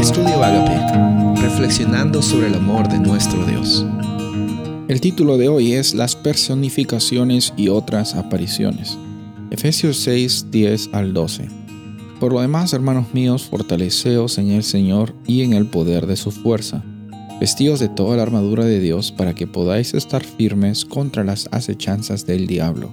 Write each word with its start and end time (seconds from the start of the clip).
Estudio 0.00 0.42
Agape, 0.42 1.42
reflexionando 1.42 2.22
sobre 2.22 2.46
el 2.46 2.54
amor 2.54 2.88
de 2.88 2.98
nuestro 2.98 3.44
Dios. 3.44 3.84
El 4.88 4.98
título 4.98 5.36
de 5.36 5.50
hoy 5.50 5.74
es 5.74 5.92
Las 5.92 6.16
personificaciones 6.16 7.52
y 7.58 7.68
otras 7.68 8.14
apariciones. 8.14 8.96
Efesios 9.50 9.98
6, 9.98 10.46
10 10.50 10.88
al 10.92 11.12
12. 11.12 11.48
Por 12.18 12.32
lo 12.32 12.40
demás, 12.40 12.72
hermanos 12.72 13.12
míos, 13.12 13.42
fortaleceos 13.44 14.38
en 14.38 14.52
el 14.52 14.62
Señor 14.62 15.14
y 15.26 15.42
en 15.42 15.52
el 15.52 15.66
poder 15.66 16.06
de 16.06 16.16
su 16.16 16.30
fuerza. 16.30 16.82
Vestíos 17.38 17.78
de 17.78 17.90
toda 17.90 18.16
la 18.16 18.22
armadura 18.22 18.64
de 18.64 18.80
Dios 18.80 19.12
para 19.12 19.34
que 19.34 19.46
podáis 19.46 19.92
estar 19.92 20.24
firmes 20.24 20.86
contra 20.86 21.24
las 21.24 21.46
acechanzas 21.52 22.24
del 22.24 22.46
diablo. 22.46 22.90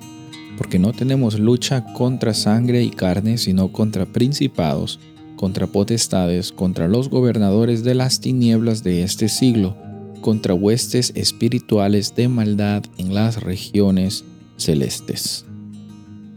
Porque 0.57 0.77
no 0.77 0.91
tenemos 0.91 1.39
lucha 1.39 1.85
contra 1.93 2.33
sangre 2.33 2.83
y 2.83 2.89
carne, 2.89 3.37
sino 3.37 3.71
contra 3.71 4.05
principados, 4.05 4.99
contra 5.37 5.67
potestades, 5.67 6.51
contra 6.51 6.89
los 6.89 7.09
gobernadores 7.09 7.85
de 7.85 7.95
las 7.95 8.19
tinieblas 8.19 8.83
de 8.83 9.03
este 9.03 9.29
siglo 9.29 9.77
contra 10.27 10.53
huestes 10.53 11.13
espirituales 11.15 12.15
de 12.15 12.27
maldad 12.27 12.83
en 12.97 13.13
las 13.13 13.41
regiones 13.41 14.25
celestes. 14.57 15.45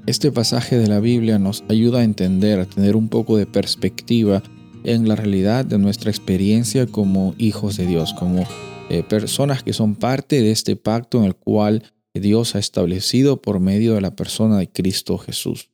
Este 0.06 0.30
pasaje 0.32 0.78
de 0.78 0.86
la 0.86 1.00
Biblia 1.00 1.38
nos 1.38 1.64
ayuda 1.68 2.00
a 2.00 2.04
entender, 2.04 2.60
a 2.60 2.66
tener 2.66 2.96
un 2.96 3.08
poco 3.08 3.36
de 3.36 3.46
perspectiva 3.46 4.42
en 4.84 5.08
la 5.08 5.16
realidad 5.16 5.64
de 5.64 5.78
nuestra 5.78 6.10
experiencia 6.10 6.86
como 6.86 7.34
hijos 7.38 7.76
de 7.76 7.86
Dios, 7.86 8.14
como 8.14 8.44
eh, 8.88 9.02
personas 9.02 9.62
que 9.62 9.72
son 9.72 9.94
parte 9.94 10.40
de 10.40 10.52
este 10.52 10.76
pacto 10.76 11.18
en 11.18 11.24
el 11.24 11.34
cual 11.34 11.82
Dios 12.14 12.54
ha 12.54 12.58
establecido 12.58 13.40
por 13.40 13.60
medio 13.60 13.94
de 13.94 14.00
la 14.00 14.16
persona 14.16 14.58
de 14.58 14.70
Cristo 14.70 15.18
Jesús. 15.18 15.70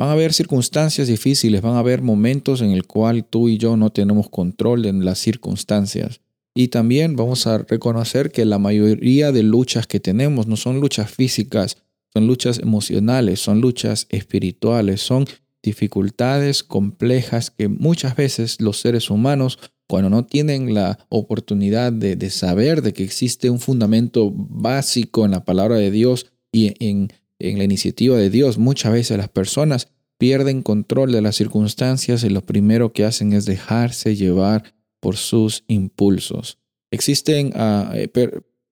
Van 0.00 0.08
a 0.08 0.12
haber 0.12 0.32
circunstancias 0.32 1.08
difíciles, 1.08 1.60
van 1.60 1.74
a 1.74 1.80
haber 1.80 2.00
momentos 2.00 2.62
en 2.62 2.70
el 2.70 2.86
cual 2.86 3.22
tú 3.22 3.50
y 3.50 3.58
yo 3.58 3.76
no 3.76 3.90
tenemos 3.90 4.30
control 4.30 4.80
de 4.80 4.94
las 4.94 5.18
circunstancias. 5.18 6.22
Y 6.54 6.68
también 6.68 7.16
vamos 7.16 7.46
a 7.46 7.58
reconocer 7.58 8.32
que 8.32 8.46
la 8.46 8.58
mayoría 8.58 9.30
de 9.30 9.42
luchas 9.42 9.86
que 9.86 10.00
tenemos 10.00 10.46
no 10.46 10.56
son 10.56 10.80
luchas 10.80 11.10
físicas, 11.10 11.76
son 12.14 12.26
luchas 12.26 12.60
emocionales, 12.60 13.40
son 13.40 13.60
luchas 13.60 14.06
espirituales, 14.08 15.02
son 15.02 15.26
dificultades 15.62 16.62
complejas 16.62 17.50
que 17.50 17.68
muchas 17.68 18.16
veces 18.16 18.58
los 18.58 18.80
seres 18.80 19.10
humanos, 19.10 19.58
cuando 19.86 20.08
no 20.08 20.24
tienen 20.24 20.72
la 20.72 20.98
oportunidad 21.10 21.92
de, 21.92 22.30
saber 22.30 22.80
de 22.80 22.94
que 22.94 23.04
existe 23.04 23.50
un 23.50 23.60
fundamento 23.60 24.32
básico 24.34 25.26
en 25.26 25.32
la 25.32 25.44
palabra 25.44 25.76
de 25.76 25.90
Dios 25.90 26.32
y 26.50 26.72
en, 26.82 27.12
en 27.40 27.58
la 27.58 27.64
iniciativa 27.64 28.16
de 28.16 28.30
Dios, 28.30 28.58
muchas 28.58 28.92
veces 28.92 29.18
las 29.18 29.28
personas 29.28 29.88
pierden 30.18 30.62
control 30.62 31.12
de 31.12 31.22
las 31.22 31.36
circunstancias 31.36 32.22
y 32.24 32.28
lo 32.28 32.44
primero 32.44 32.92
que 32.92 33.04
hacen 33.04 33.32
es 33.32 33.46
dejarse 33.46 34.16
llevar 34.16 34.74
por 35.00 35.16
sus 35.16 35.64
impulsos. 35.66 36.58
¿Existen 36.90 37.52
ah, 37.54 37.92
eh, 37.94 38.10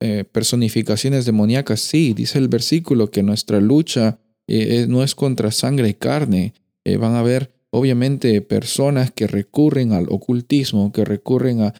eh, 0.00 0.24
personificaciones 0.30 1.24
demoníacas? 1.24 1.80
Sí, 1.80 2.12
dice 2.14 2.38
el 2.38 2.48
versículo 2.48 3.10
que 3.10 3.22
nuestra 3.22 3.60
lucha 3.60 4.18
eh, 4.46 4.86
no 4.88 5.02
es 5.02 5.14
contra 5.14 5.50
sangre 5.50 5.88
y 5.88 5.94
carne. 5.94 6.52
van 6.98 7.14
a 7.14 7.20
haber, 7.20 7.50
obviamente, 7.70 8.40
personas 8.42 9.10
que 9.10 9.26
recurren 9.26 9.92
al 9.92 10.06
ocultismo, 10.10 10.92
que 10.92 11.04
recurren 11.04 11.62
a, 11.62 11.74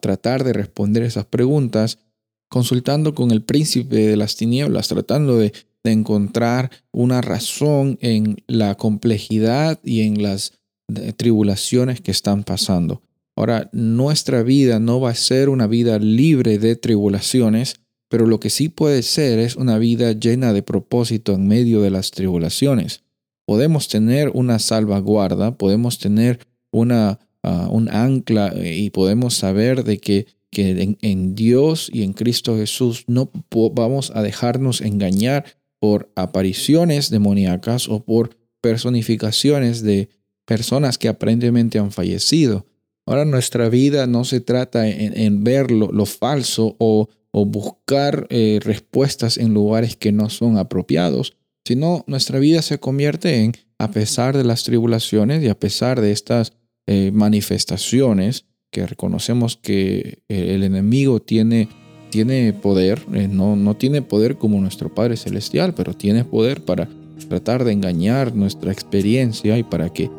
tratar 0.00 0.42
de 0.42 0.52
responder 0.52 1.04
esas 1.04 1.26
preguntas, 1.26 1.98
consultando 2.48 3.14
con 3.14 3.30
el 3.30 3.42
príncipe 3.42 3.94
de 3.94 4.16
las 4.16 4.34
tinieblas, 4.34 4.88
tratando 4.88 5.38
de 5.38 5.52
encontrar 5.84 6.70
una 6.92 7.20
razón 7.20 7.98
en 8.00 8.42
la 8.46 8.74
complejidad 8.76 9.80
y 9.82 10.02
en 10.02 10.22
las 10.22 10.52
tribulaciones 11.16 12.00
que 12.00 12.10
están 12.10 12.44
pasando. 12.44 13.02
Ahora, 13.36 13.70
nuestra 13.72 14.42
vida 14.42 14.80
no 14.80 15.00
va 15.00 15.10
a 15.10 15.14
ser 15.14 15.48
una 15.48 15.66
vida 15.66 15.98
libre 15.98 16.58
de 16.58 16.76
tribulaciones, 16.76 17.76
pero 18.08 18.26
lo 18.26 18.40
que 18.40 18.50
sí 18.50 18.68
puede 18.68 19.02
ser 19.02 19.38
es 19.38 19.56
una 19.56 19.78
vida 19.78 20.12
llena 20.12 20.52
de 20.52 20.62
propósito 20.62 21.32
en 21.32 21.46
medio 21.46 21.80
de 21.80 21.90
las 21.90 22.10
tribulaciones. 22.10 23.02
Podemos 23.46 23.88
tener 23.88 24.30
una 24.34 24.58
salvaguarda, 24.58 25.56
podemos 25.56 25.98
tener 25.98 26.40
una, 26.70 27.18
ah, 27.42 27.68
un 27.70 27.88
ancla 27.88 28.48
eh, 28.48 28.76
y 28.76 28.90
podemos 28.90 29.34
saber 29.34 29.84
de 29.84 29.98
que, 29.98 30.26
que 30.50 30.96
en, 31.00 31.34
Dios 31.34 31.88
y 31.92 32.02
en 32.02 32.12
Cristo 32.12 32.56
Jesús 32.56 33.04
no 33.06 33.30
vamos 33.74 34.12
a 34.14 34.22
dejarnos 34.22 34.80
engañar 34.80 35.44
por 35.80 36.12
apariciones 36.14 37.10
demoníacas 37.10 37.88
o 37.88 38.04
por 38.04 38.36
personificaciones 38.60 39.82
de 39.82 40.10
personas 40.44 40.98
que 40.98 41.08
aparentemente 41.08 41.78
han 41.78 41.90
fallecido. 41.90 42.66
Ahora 43.06 43.24
nuestra 43.24 43.68
vida 43.68 44.06
no 44.06 44.24
se 44.24 44.40
trata 44.40 44.86
en, 44.86 45.42
ver 45.42 45.70
lo, 45.72 46.06
falso 46.06 46.76
o, 46.78 47.08
buscar 47.32 48.26
eh, 48.30 48.60
respuestas 48.62 49.38
en 49.38 49.54
lugares 49.54 49.96
que 49.96 50.12
no 50.12 50.30
son 50.30 50.58
apropiados, 50.58 51.36
sino 51.64 52.04
nuestra 52.06 52.38
vida 52.38 52.62
se 52.62 52.78
convierte 52.78 53.42
en, 53.42 53.52
a 53.78 53.90
pesar 53.90 54.36
de 54.36 54.44
las 54.44 54.64
tribulaciones 54.64 55.42
y 55.42 55.48
a 55.48 55.58
pesar 55.58 56.00
de 56.00 56.12
estas 56.12 56.52
eh, 56.86 57.10
manifestaciones, 57.12 58.44
que 58.70 58.86
reconocemos 58.86 59.56
que 59.56 60.22
eh, 60.28 60.54
el 60.54 60.62
enemigo 60.62 61.20
tiene, 61.20 61.68
tiene 62.10 62.52
poder, 62.52 63.08
no, 63.08 63.56
no 63.56 63.76
tiene 63.76 64.02
poder 64.02 64.36
como 64.36 64.60
nuestro 64.60 64.94
Padre 64.94 65.16
Celestial, 65.16 65.74
pero 65.74 65.94
tiene 65.94 66.24
poder 66.24 66.62
para 66.64 66.88
tratar 67.28 67.64
de 67.64 67.72
engañar 67.72 68.34
nuestra 68.34 68.72
experiencia 68.72 69.56
y 69.58 69.62
para 69.62 69.90
que 69.90 70.10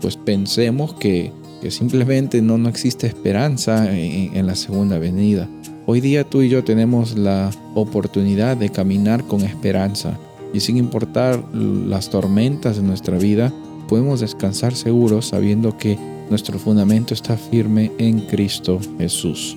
pues 0.00 0.16
pensemos 0.16 0.92
que 0.94 1.32
que 1.62 1.70
simplemente 1.70 2.42
no, 2.42 2.58
no 2.58 2.68
existe 2.68 3.06
esperanza 3.06 3.96
en, 3.96 4.46
la 4.46 4.56
segunda 4.56 4.98
venida. 4.98 5.48
Hoy 5.86 6.00
día 6.00 6.24
tú 6.24 6.42
y 6.42 6.48
yo 6.48 6.64
tenemos 6.64 7.16
la 7.16 7.50
oportunidad 7.76 8.56
de 8.56 8.68
caminar 8.68 9.24
con 9.24 9.42
esperanza 9.42 10.18
y 10.52 10.58
sin 10.58 10.76
importar 10.76 11.40
las 11.54 12.10
tormentas 12.10 12.76
de 12.76 12.82
nuestra 12.82 13.16
vida, 13.16 13.52
podemos 13.88 14.18
descansar 14.18 14.74
seguros 14.74 15.28
sabiendo 15.28 15.78
que 15.78 15.96
nuestro 16.30 16.58
fundamento 16.58 17.14
está 17.14 17.36
firme 17.36 17.92
en 17.98 18.18
Cristo 18.26 18.80
Jesús. 18.98 19.56